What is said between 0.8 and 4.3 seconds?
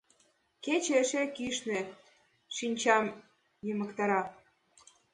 эше кӱшнӧ, шинчам йымыктара.